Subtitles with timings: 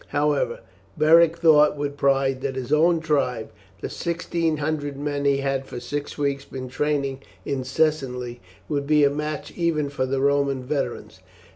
[0.07, 0.61] However,
[0.97, 3.51] Beric thought with pride that his own tribe,
[3.81, 9.11] the sixteen hundred men he had for six weeks been training incessantly, would be a
[9.11, 11.19] match even for the Roman veterans.